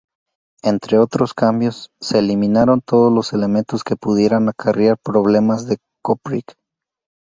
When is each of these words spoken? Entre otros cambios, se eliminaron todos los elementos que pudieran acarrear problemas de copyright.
Entre 0.63 0.97
otros 0.97 1.35
cambios, 1.35 1.91
se 2.01 2.17
eliminaron 2.17 2.81
todos 2.81 3.13
los 3.13 3.33
elementos 3.33 3.83
que 3.83 3.95
pudieran 3.95 4.49
acarrear 4.49 4.97
problemas 4.97 5.67
de 5.67 5.77
copyright. 6.01 6.53